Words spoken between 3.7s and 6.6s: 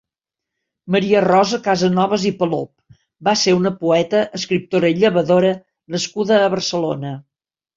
poeta, escriptora i llevadora nascuda a